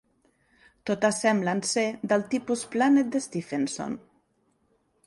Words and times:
Totes 0.89 1.19
semblen 1.25 1.61
ser 1.73 1.85
del 2.15 2.27
tipus 2.33 2.65
Planet 2.73 3.13
d'Stephenson. 3.19 3.99